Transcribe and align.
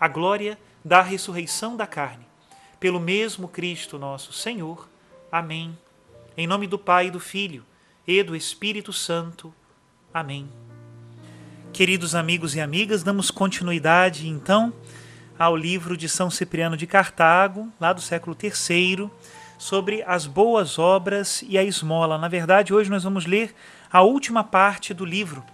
à 0.00 0.08
glória 0.08 0.58
da 0.82 1.02
ressurreição 1.02 1.76
da 1.76 1.86
carne 1.86 2.30
pelo 2.80 2.98
mesmo 2.98 3.46
Cristo 3.46 3.98
nosso 3.98 4.32
Senhor. 4.32 4.88
Amém. 5.30 5.78
Em 6.34 6.46
nome 6.46 6.66
do 6.66 6.78
Pai, 6.78 7.10
do 7.10 7.20
Filho 7.20 7.62
e 8.08 8.22
do 8.22 8.34
Espírito 8.34 8.90
Santo. 8.90 9.52
Amém. 10.12 10.48
Queridos 11.74 12.14
amigos 12.14 12.56
e 12.56 12.60
amigas, 12.60 13.02
damos 13.02 13.30
continuidade 13.30 14.26
então 14.26 14.72
ao 15.38 15.54
livro 15.54 15.96
de 15.96 16.08
São 16.08 16.30
Cipriano 16.30 16.76
de 16.76 16.86
Cartago, 16.86 17.70
lá 17.78 17.92
do 17.92 18.00
século 18.00 18.36
III, 18.42 19.10
sobre 19.58 20.02
as 20.02 20.26
boas 20.26 20.78
obras 20.78 21.44
e 21.46 21.56
a 21.58 21.62
esmola. 21.62 22.18
Na 22.18 22.28
verdade, 22.28 22.72
hoje 22.72 22.90
nós 22.90 23.04
vamos 23.04 23.26
ler 23.26 23.54
a 23.92 24.02
última 24.02 24.42
parte 24.42 24.94
do 24.94 25.04
livro, 25.04 25.44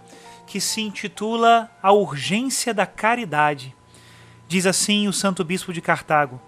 que 0.45 0.61
se 0.61 0.81
intitula 0.81 1.69
A 1.83 1.91
Urgência 1.91 2.73
da 2.73 2.85
Caridade. 2.85 3.75
Diz 4.47 4.65
assim 4.65 5.07
o 5.07 5.13
Santo 5.13 5.43
Bispo 5.43 5.73
de 5.73 5.81
Cartago: 5.81 6.39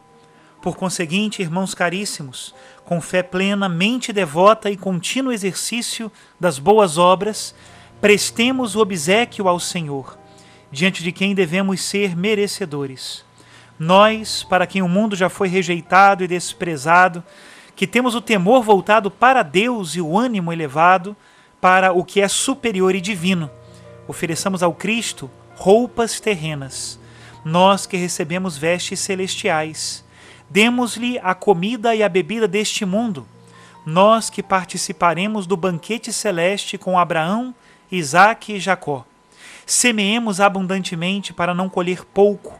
por 0.61 0.75
conseguinte, 0.75 1.41
irmãos 1.41 1.73
caríssimos, 1.73 2.53
com 2.85 2.99
fé 2.99 3.23
plena, 3.23 3.69
mente 3.69 4.11
devota 4.11 4.69
e 4.69 4.77
contínuo 4.77 5.31
exercício 5.31 6.11
das 6.39 6.59
boas 6.59 6.97
obras, 6.97 7.55
prestemos 8.01 8.75
o 8.75 8.81
obsequio 8.81 9.47
ao 9.47 9.59
Senhor, 9.59 10.17
diante 10.71 11.03
de 11.03 11.11
quem 11.11 11.33
devemos 11.33 11.81
ser 11.81 12.15
merecedores. 12.15 13.23
Nós, 13.77 14.43
para 14.43 14.67
quem 14.67 14.81
o 14.81 14.89
mundo 14.89 15.15
já 15.15 15.29
foi 15.29 15.47
rejeitado 15.47 16.23
e 16.23 16.27
desprezado, 16.27 17.23
que 17.75 17.87
temos 17.87 18.13
o 18.13 18.21
temor 18.21 18.61
voltado 18.61 19.09
para 19.09 19.41
Deus 19.41 19.95
e 19.95 20.01
o 20.01 20.17
ânimo 20.17 20.51
elevado 20.51 21.15
para 21.61 21.93
o 21.93 22.03
que 22.03 22.19
é 22.19 22.27
superior 22.27 22.93
e 22.93 22.99
divino, 22.99 23.49
ofereçamos 24.07 24.61
ao 24.61 24.73
Cristo 24.73 25.31
roupas 25.55 26.19
terrenas, 26.19 26.99
nós 27.49 27.85
que 27.85 27.97
recebemos 27.97 28.57
vestes 28.57 28.99
celestiais 28.99 30.03
Demos-lhe 30.49 31.19
a 31.19 31.35
comida 31.35 31.95
e 31.95 32.01
a 32.01 32.09
bebida 32.09 32.47
deste 32.47 32.83
mundo, 32.83 33.27
nós 33.85 34.31
que 34.31 34.41
participaremos 34.41 35.45
do 35.45 35.55
banquete 35.55 36.11
celeste 36.11 36.75
com 36.75 36.97
Abraão, 36.97 37.53
Isaque 37.91 38.53
e 38.53 38.59
Jacó. 38.59 39.05
Semeemos 39.63 40.41
abundantemente 40.41 41.31
para 41.33 41.53
não 41.53 41.69
colher 41.69 42.03
pouco. 42.03 42.59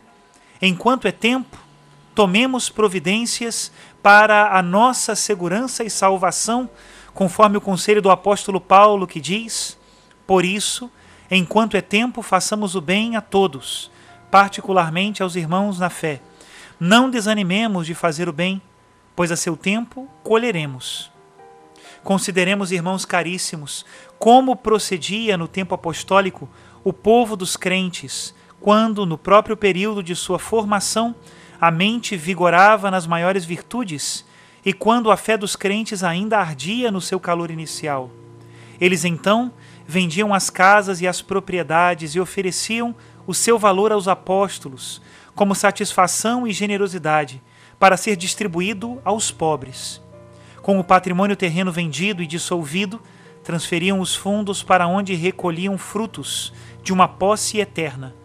Enquanto 0.61 1.07
é 1.07 1.11
tempo, 1.11 1.57
tomemos 2.13 2.69
providências 2.69 3.71
para 4.03 4.56
a 4.56 4.61
nossa 4.61 5.16
segurança 5.16 5.83
e 5.83 5.89
salvação, 5.89 6.69
conforme 7.11 7.57
o 7.57 7.61
conselho 7.61 8.03
do 8.03 8.11
apóstolo 8.11 8.61
Paulo 8.61 9.07
que 9.07 9.19
diz: 9.19 9.79
Por 10.27 10.45
isso, 10.45 10.91
enquanto 11.31 11.75
é 11.75 11.81
tempo, 11.81 12.21
façamos 12.21 12.75
o 12.75 12.81
bem 12.81 13.16
a 13.16 13.21
todos, 13.21 13.89
particularmente 14.29 15.23
aos 15.23 15.35
irmãos 15.35 15.79
na 15.79 15.90
fé 15.90 16.22
não 16.79 17.09
desanimemos 17.09 17.85
de 17.85 17.94
fazer 17.94 18.29
o 18.29 18.34
bem, 18.34 18.62
pois 19.16 19.31
a 19.31 19.35
seu 19.35 19.57
tempo 19.57 20.07
colheremos. 20.23 21.12
Consideremos, 22.03 22.72
irmãos 22.72 23.03
caríssimos, 23.03 23.85
como 24.18 24.56
procedia 24.56 25.38
no 25.38 25.47
tempo 25.47 25.75
apostólico 25.75 26.47
o 26.84 26.94
povo 26.94 27.35
dos 27.35 27.57
crentes, 27.57 28.34
quando, 28.62 29.06
no 29.06 29.18
próprio 29.18 29.57
período 29.57 30.01
de 30.01 30.16
sua 30.16 30.39
formação, 30.39 31.13
a 31.59 31.69
mente 31.69 32.16
vigorava 32.16 32.89
nas 32.89 33.06
maiores 33.06 33.44
virtudes 33.44 34.25
e 34.66 34.72
quando 34.72 35.12
a 35.12 35.18
fé 35.18 35.38
dos 35.38 35.57
crentes 35.57 36.03
ainda 36.03 36.39
ardia 36.39 36.89
no 36.89 37.01
seu 37.01 37.19
calor 37.19 37.51
inicial. 37.51 38.09
Eles 38.79 39.03
então 39.03 39.51
vendiam 39.85 40.34
as 40.34 40.50
casas 40.50 41.01
e 41.01 41.07
as 41.07 41.22
propriedades 41.22 42.16
e 42.16 42.19
ofereciam 42.19 42.95
o 43.29 43.34
seu 43.35 43.59
valor 43.59 43.91
aos 43.91 44.07
apóstolos, 44.07 45.00
como 45.35 45.53
satisfação 45.53 46.47
e 46.47 46.51
generosidade, 46.51 47.40
para 47.78 47.95
ser 47.95 48.16
distribuído 48.16 49.00
aos 49.06 49.29
pobres. 49.29 50.01
Com 50.63 50.79
o 50.79 50.84
patrimônio 50.84 51.35
terreno 51.35 51.72
vendido 51.72 52.23
e 52.23 52.25
dissolvido, 52.25 53.00
transferiam 53.44 54.00
os 54.00 54.16
fundos 54.16 54.63
para 54.63 54.88
onde 54.88 55.13
recolhiam 55.13 55.78
frutos 55.78 56.51
de 56.81 56.91
uma 56.91 57.07
posse 57.07 57.59
eterna 57.59 58.16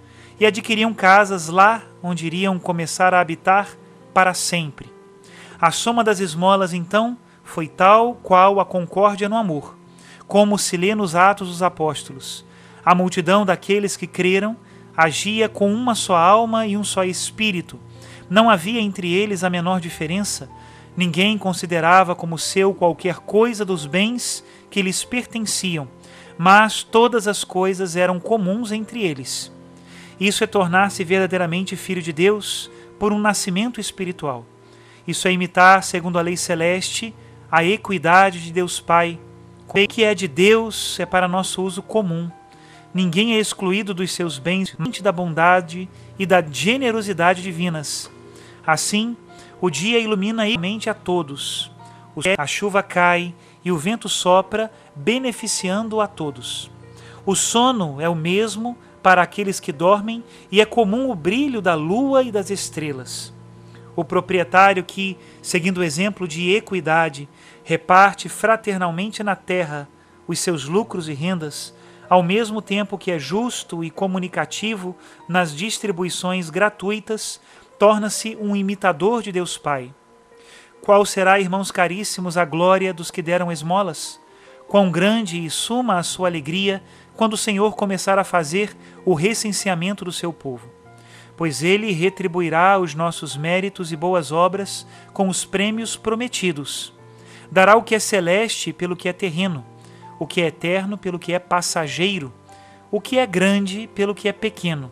e 0.40 0.46
adquiriam 0.46 0.94
casas 0.94 1.48
lá 1.48 1.82
onde 2.02 2.24
iriam 2.24 2.58
começar 2.58 3.12
a 3.12 3.20
habitar 3.20 3.68
para 4.14 4.32
sempre. 4.32 4.90
A 5.60 5.70
soma 5.70 6.02
das 6.02 6.18
esmolas, 6.18 6.72
então, 6.72 7.18
foi 7.42 7.68
tal 7.68 8.14
qual 8.22 8.58
a 8.58 8.64
concórdia 8.64 9.28
no 9.28 9.36
amor, 9.36 9.76
como 10.26 10.58
se 10.58 10.78
lê 10.78 10.94
nos 10.94 11.14
Atos 11.14 11.48
dos 11.48 11.62
Apóstolos. 11.62 12.42
A 12.82 12.94
multidão 12.94 13.44
daqueles 13.44 13.98
que 13.98 14.06
creram 14.06 14.56
agia 14.96 15.48
com 15.48 15.72
uma 15.72 15.94
só 15.94 16.16
alma 16.16 16.66
e 16.66 16.76
um 16.76 16.84
só 16.84 17.04
espírito. 17.04 17.78
Não 18.28 18.48
havia 18.48 18.80
entre 18.80 19.12
eles 19.12 19.44
a 19.44 19.50
menor 19.50 19.80
diferença. 19.80 20.48
Ninguém 20.96 21.36
considerava 21.36 22.14
como 22.14 22.38
seu 22.38 22.72
qualquer 22.72 23.16
coisa 23.16 23.64
dos 23.64 23.86
bens 23.86 24.44
que 24.70 24.80
lhes 24.82 25.04
pertenciam, 25.04 25.88
mas 26.38 26.82
todas 26.82 27.26
as 27.26 27.44
coisas 27.44 27.96
eram 27.96 28.20
comuns 28.20 28.72
entre 28.72 29.02
eles. 29.02 29.52
Isso 30.18 30.44
é 30.44 30.46
tornar-se 30.46 31.02
verdadeiramente 31.02 31.74
filho 31.74 32.00
de 32.00 32.12
Deus 32.12 32.70
por 32.98 33.12
um 33.12 33.18
nascimento 33.18 33.80
espiritual. 33.80 34.46
Isso 35.06 35.26
é 35.26 35.32
imitar, 35.32 35.82
segundo 35.82 36.18
a 36.18 36.22
lei 36.22 36.36
celeste, 36.36 37.14
a 37.50 37.64
equidade 37.64 38.42
de 38.42 38.52
Deus 38.52 38.80
Pai. 38.80 39.18
O 39.68 39.88
que 39.88 40.04
é 40.04 40.14
de 40.14 40.28
Deus 40.28 40.98
é 41.00 41.06
para 41.06 41.26
nosso 41.26 41.62
uso 41.62 41.82
comum 41.82 42.30
Ninguém 42.94 43.34
é 43.34 43.40
excluído 43.40 43.92
dos 43.92 44.12
seus 44.12 44.38
bens 44.38 44.76
da 45.02 45.10
bondade 45.10 45.88
e 46.16 46.24
da 46.24 46.40
generosidade 46.40 47.42
divinas. 47.42 48.08
Assim, 48.64 49.16
o 49.60 49.68
dia 49.68 49.98
ilumina 49.98 50.44
a 50.44 50.58
mente 50.58 50.88
a 50.88 50.94
todos. 50.94 51.72
A 52.38 52.46
chuva 52.46 52.84
cai 52.84 53.34
e 53.64 53.72
o 53.72 53.76
vento 53.76 54.08
sopra, 54.08 54.70
beneficiando 54.94 56.00
a 56.00 56.06
todos. 56.06 56.70
O 57.26 57.34
sono 57.34 58.00
é 58.00 58.08
o 58.08 58.14
mesmo 58.14 58.78
para 59.02 59.22
aqueles 59.22 59.58
que 59.58 59.72
dormem 59.72 60.22
e 60.52 60.60
é 60.60 60.64
comum 60.64 61.10
o 61.10 61.16
brilho 61.16 61.60
da 61.60 61.74
lua 61.74 62.22
e 62.22 62.30
das 62.30 62.48
estrelas. 62.48 63.34
O 63.96 64.04
proprietário 64.04 64.84
que, 64.84 65.16
seguindo 65.42 65.78
o 65.78 65.84
exemplo 65.84 66.28
de 66.28 66.52
equidade, 66.52 67.28
reparte 67.64 68.28
fraternalmente 68.28 69.22
na 69.24 69.34
terra 69.34 69.88
os 70.28 70.38
seus 70.38 70.64
lucros 70.64 71.08
e 71.08 71.12
rendas, 71.12 71.74
ao 72.08 72.22
mesmo 72.22 72.60
tempo 72.60 72.98
que 72.98 73.10
é 73.10 73.18
justo 73.18 73.82
e 73.82 73.90
comunicativo 73.90 74.96
nas 75.28 75.54
distribuições 75.54 76.50
gratuitas, 76.50 77.40
torna-se 77.78 78.36
um 78.40 78.54
imitador 78.54 79.22
de 79.22 79.32
Deus 79.32 79.58
Pai. 79.58 79.92
Qual 80.82 81.04
será, 81.06 81.40
irmãos 81.40 81.70
caríssimos, 81.70 82.36
a 82.36 82.44
glória 82.44 82.92
dos 82.92 83.10
que 83.10 83.22
deram 83.22 83.50
esmolas? 83.50 84.20
Quão 84.68 84.90
grande 84.90 85.42
e 85.42 85.50
suma 85.50 85.98
a 85.98 86.02
sua 86.02 86.28
alegria 86.28 86.82
quando 87.16 87.34
o 87.34 87.38
Senhor 87.38 87.74
começar 87.74 88.18
a 88.18 88.24
fazer 88.24 88.76
o 89.04 89.14
recenseamento 89.14 90.04
do 90.04 90.12
seu 90.12 90.32
povo. 90.32 90.68
Pois 91.36 91.62
ele 91.62 91.90
retribuirá 91.92 92.78
os 92.78 92.94
nossos 92.94 93.36
méritos 93.36 93.92
e 93.92 93.96
boas 93.96 94.30
obras 94.30 94.86
com 95.12 95.28
os 95.28 95.44
prêmios 95.44 95.96
prometidos. 95.96 96.92
Dará 97.50 97.76
o 97.76 97.82
que 97.82 97.94
é 97.94 97.98
celeste 97.98 98.72
pelo 98.72 98.96
que 98.96 99.08
é 99.08 99.12
terreno, 99.12 99.64
o 100.18 100.26
que 100.26 100.40
é 100.40 100.46
eterno 100.46 100.96
pelo 100.96 101.18
que 101.18 101.32
é 101.32 101.38
passageiro, 101.38 102.32
o 102.90 103.00
que 103.00 103.18
é 103.18 103.26
grande 103.26 103.88
pelo 103.94 104.14
que 104.14 104.28
é 104.28 104.32
pequeno. 104.32 104.90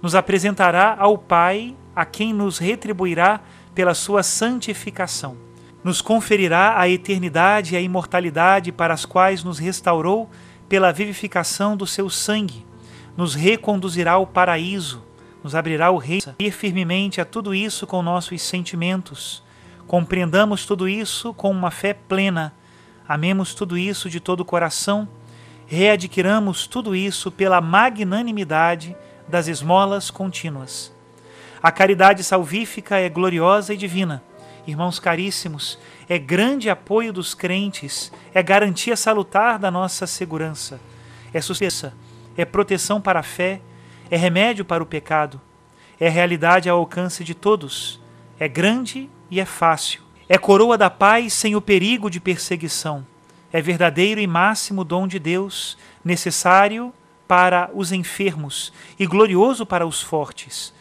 Nos 0.00 0.14
apresentará 0.14 0.96
ao 0.98 1.16
Pai, 1.16 1.76
a 1.94 2.04
quem 2.04 2.32
nos 2.32 2.58
retribuirá 2.58 3.40
pela 3.74 3.94
sua 3.94 4.22
santificação. 4.22 5.36
Nos 5.84 6.00
conferirá 6.00 6.78
a 6.78 6.88
eternidade 6.88 7.74
e 7.74 7.76
a 7.76 7.80
imortalidade 7.80 8.70
para 8.70 8.94
as 8.94 9.04
quais 9.04 9.42
nos 9.42 9.58
restaurou 9.58 10.30
pela 10.68 10.92
vivificação 10.92 11.76
do 11.76 11.86
seu 11.86 12.08
sangue. 12.08 12.64
Nos 13.16 13.34
reconduzirá 13.34 14.12
ao 14.12 14.26
paraíso, 14.26 15.02
nos 15.42 15.54
abrirá 15.54 15.90
o 15.90 15.98
rei. 15.98 16.20
Ir 16.38 16.52
firmemente 16.52 17.20
a 17.20 17.24
tudo 17.24 17.54
isso 17.54 17.86
com 17.86 18.00
nossos 18.00 18.40
sentimentos. 18.42 19.42
Compreendamos 19.86 20.64
tudo 20.64 20.88
isso 20.88 21.34
com 21.34 21.50
uma 21.50 21.70
fé 21.70 21.92
plena. 21.92 22.54
Amemos 23.08 23.54
tudo 23.54 23.76
isso 23.76 24.08
de 24.08 24.20
todo 24.20 24.40
o 24.40 24.44
coração. 24.44 25.08
Readquiramos 25.66 26.66
tudo 26.66 26.94
isso 26.94 27.30
pela 27.30 27.60
magnanimidade 27.60 28.96
das 29.28 29.48
esmolas 29.48 30.10
contínuas. 30.10 30.92
A 31.62 31.70
caridade 31.70 32.24
salvífica 32.24 32.98
é 32.98 33.08
gloriosa 33.08 33.72
e 33.72 33.76
divina. 33.76 34.22
Irmãos 34.66 34.98
caríssimos, 35.00 35.78
é 36.08 36.18
grande 36.18 36.70
apoio 36.70 37.12
dos 37.12 37.34
crentes, 37.34 38.12
é 38.32 38.42
garantia 38.42 38.96
salutar 38.96 39.58
da 39.58 39.70
nossa 39.70 40.06
segurança, 40.06 40.80
é 41.32 41.40
sucesso, 41.40 41.92
é 42.36 42.44
proteção 42.44 43.00
para 43.00 43.20
a 43.20 43.24
fé, 43.24 43.60
é 44.10 44.16
remédio 44.16 44.64
para 44.64 44.82
o 44.82 44.86
pecado, 44.86 45.40
é 45.98 46.08
realidade 46.08 46.68
ao 46.68 46.78
alcance 46.78 47.24
de 47.24 47.34
todos, 47.34 48.00
é 48.38 48.46
grande 48.46 49.10
e 49.30 49.40
é 49.40 49.44
fácil, 49.44 50.02
é 50.32 50.38
coroa 50.38 50.78
da 50.78 50.88
paz 50.88 51.32
sem 51.32 51.54
o 51.54 51.60
perigo 51.60 52.08
de 52.08 52.20
perseguição, 52.20 53.06
é 53.52 53.60
verdadeiro 53.60 54.20
e 54.20 54.26
máximo 54.26 54.84
dom 54.84 55.06
de 55.06 55.18
Deus, 55.18 55.76
necessário 56.04 56.92
para 57.28 57.70
os 57.74 57.92
enfermos 57.92 58.72
e 58.98 59.06
glorioso 59.06 59.66
para 59.66 59.86
os 59.86 60.00
fortes 60.00 60.72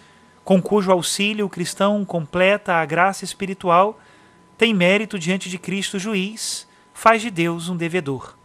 com 0.43 0.61
cujo 0.61 0.91
auxílio 0.91 1.45
o 1.45 1.49
cristão 1.49 2.03
completa 2.03 2.75
a 2.75 2.85
graça 2.85 3.23
espiritual, 3.23 3.99
tem 4.57 4.73
mérito 4.73 5.17
diante 5.17 5.49
de 5.49 5.57
Cristo 5.57 5.99
juiz, 5.99 6.67
faz 6.93 7.21
de 7.21 7.29
Deus 7.29 7.69
um 7.69 7.77
devedor. 7.77 8.35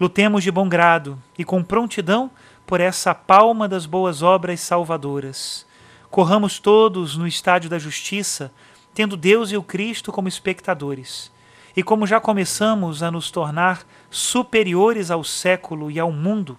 Lutemos 0.00 0.44
de 0.44 0.50
bom 0.50 0.68
grado 0.68 1.20
e 1.36 1.44
com 1.44 1.62
prontidão 1.62 2.30
por 2.66 2.80
essa 2.80 3.14
palma 3.14 3.66
das 3.66 3.86
boas 3.86 4.22
obras 4.22 4.60
salvadoras. 4.60 5.66
Corramos 6.10 6.58
todos 6.58 7.16
no 7.16 7.26
estádio 7.26 7.70
da 7.70 7.78
justiça, 7.78 8.52
tendo 8.94 9.16
Deus 9.16 9.50
e 9.50 9.56
o 9.56 9.62
Cristo 9.62 10.12
como 10.12 10.28
espectadores. 10.28 11.30
E 11.76 11.82
como 11.82 12.06
já 12.06 12.20
começamos 12.20 13.02
a 13.02 13.10
nos 13.10 13.30
tornar 13.30 13.86
superiores 14.10 15.10
ao 15.10 15.22
século 15.22 15.90
e 15.90 15.98
ao 15.98 16.10
mundo, 16.10 16.58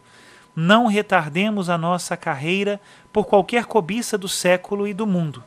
não 0.55 0.87
retardemos 0.87 1.69
a 1.69 1.77
nossa 1.77 2.15
carreira 2.15 2.79
por 3.11 3.25
qualquer 3.25 3.65
cobiça 3.65 4.17
do 4.17 4.27
século 4.27 4.87
e 4.87 4.93
do 4.93 5.05
mundo. 5.05 5.43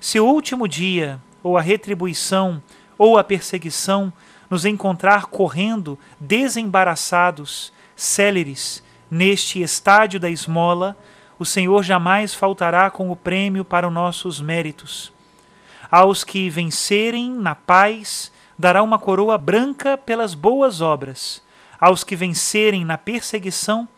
Se 0.00 0.18
o 0.18 0.26
último 0.26 0.66
dia, 0.66 1.20
ou 1.42 1.56
a 1.56 1.60
retribuição, 1.60 2.62
ou 2.98 3.18
a 3.18 3.24
perseguição 3.24 4.12
nos 4.48 4.64
encontrar 4.64 5.26
correndo 5.26 5.98
desembaraçados, 6.18 7.72
céleres, 7.94 8.82
neste 9.10 9.62
estádio 9.62 10.18
da 10.18 10.28
esmola, 10.28 10.96
o 11.38 11.44
Senhor 11.44 11.82
jamais 11.82 12.34
faltará 12.34 12.90
com 12.90 13.10
o 13.10 13.16
prêmio 13.16 13.64
para 13.64 13.88
os 13.88 13.92
nossos 13.92 14.40
méritos. 14.40 15.12
Aos 15.90 16.22
que 16.22 16.48
vencerem 16.48 17.32
na 17.32 17.56
paz, 17.56 18.30
dará 18.56 18.80
uma 18.80 18.96
coroa 18.96 19.36
branca 19.36 19.98
pelas 19.98 20.34
boas 20.34 20.80
obras. 20.80 21.42
Aos 21.80 22.04
que 22.04 22.14
vencerem 22.14 22.84
na 22.84 22.96
perseguição, 22.96 23.88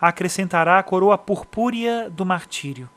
acrescentará 0.00 0.78
a 0.78 0.82
coroa 0.82 1.18
purpúrea 1.18 2.08
do 2.08 2.24
martírio. 2.24 2.88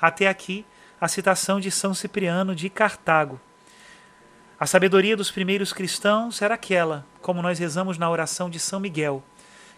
Até 0.00 0.28
aqui, 0.28 0.64
a 1.00 1.08
citação 1.08 1.58
de 1.58 1.72
São 1.72 1.92
Cipriano 1.92 2.54
de 2.54 2.70
Cartago. 2.70 3.40
A 4.60 4.66
sabedoria 4.66 5.16
dos 5.16 5.32
primeiros 5.32 5.72
cristãos 5.72 6.40
era 6.40 6.54
aquela, 6.54 7.04
como 7.20 7.42
nós 7.42 7.58
rezamos 7.58 7.98
na 7.98 8.08
oração 8.08 8.48
de 8.48 8.60
São 8.60 8.78
Miguel, 8.78 9.24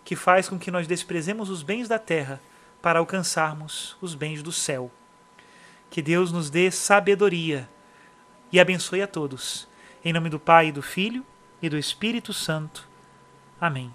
que 0.04 0.14
faz 0.14 0.46
com 0.46 0.58
que 0.58 0.70
nós 0.70 0.86
desprezemos 0.86 1.48
os 1.48 1.62
bens 1.62 1.88
da 1.88 1.98
terra 1.98 2.38
para 2.82 2.98
alcançarmos 2.98 3.96
os 4.02 4.14
bens 4.14 4.42
do 4.42 4.52
céu. 4.52 4.90
Que 5.88 6.02
Deus 6.02 6.30
nos 6.30 6.50
dê 6.50 6.70
sabedoria 6.70 7.66
e 8.54 8.60
abençoe 8.60 9.02
a 9.02 9.06
todos. 9.08 9.66
Em 10.04 10.12
nome 10.12 10.30
do 10.30 10.38
Pai, 10.38 10.70
do 10.70 10.80
Filho 10.80 11.26
e 11.60 11.68
do 11.68 11.76
Espírito 11.76 12.32
Santo. 12.32 12.86
Amém. 13.60 13.92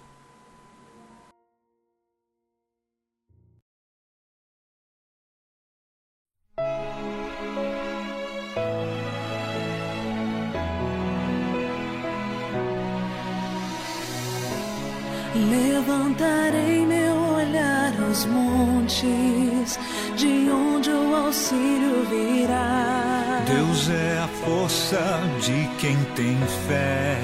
Levantarei 15.34 16.84
meu 16.84 17.14
olhar 17.36 17.92
aos 18.02 18.26
montes, 18.26 19.78
de 20.16 20.50
onde 20.50 20.90
o 20.90 21.14
auxílio 21.14 22.04
virá. 22.10 23.44
Deus 23.46 23.88
é 23.90 24.18
a 24.18 24.28
força 24.44 25.20
de 25.40 25.68
quem 25.78 25.96
tem 26.16 26.36
fé, 26.66 27.16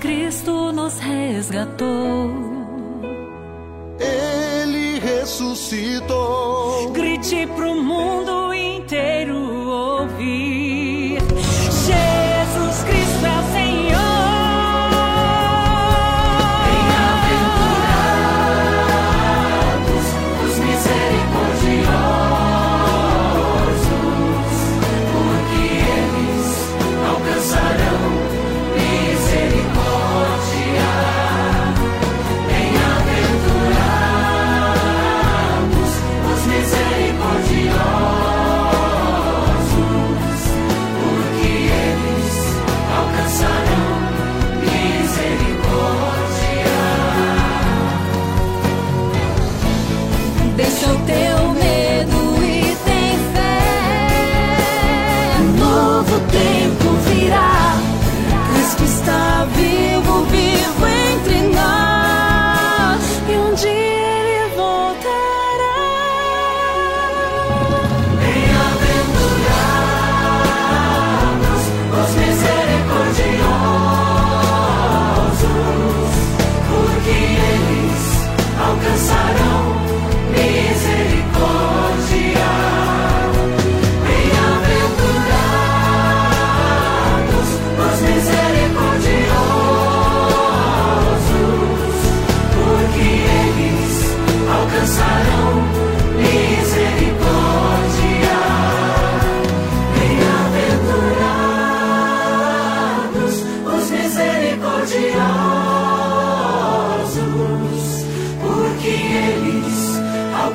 Cristo 0.05 0.71
nos 0.71 0.99
resgatou. 0.99 2.29
Ele 3.99 4.99
ressuscitou. 4.99 6.14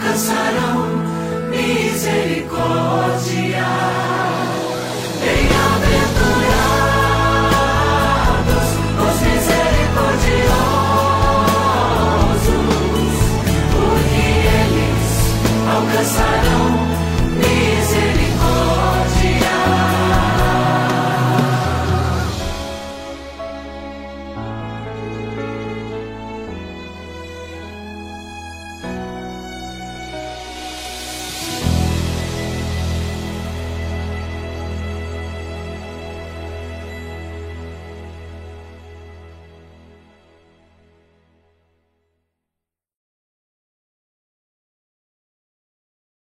'Cause 0.00 0.30
I 0.30 0.52
know. 0.54 0.69